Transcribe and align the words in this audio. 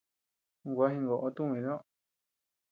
Gua 0.73 0.87
jingoʼo 0.93 1.27
tumi 1.35 1.59
toʼö. 1.65 1.77